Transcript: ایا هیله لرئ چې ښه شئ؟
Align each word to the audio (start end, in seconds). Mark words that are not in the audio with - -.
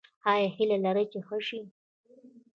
ایا 0.31 0.47
هیله 0.55 0.77
لرئ 0.85 1.05
چې 1.11 1.19
ښه 1.27 1.37
شئ؟ 1.47 1.61